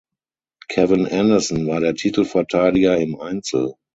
[0.67, 3.75] Kevin Anderson war der Titelverteidiger im Einzel.